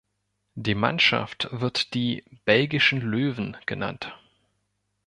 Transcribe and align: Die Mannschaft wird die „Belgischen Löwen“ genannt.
Die 0.55 0.73
Mannschaft 0.73 1.47
wird 1.51 1.93
die 1.93 2.23
„Belgischen 2.45 3.01
Löwen“ 3.01 3.55
genannt. 3.67 4.17